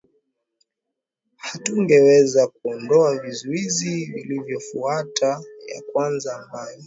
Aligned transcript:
hatungeweza 1.37 2.47
kuondoa 2.47 3.19
vizuizi 3.19 4.05
vilivyofuata 4.05 5.41
ya 5.67 5.81
kwanza 5.93 6.37
ambayo 6.39 6.77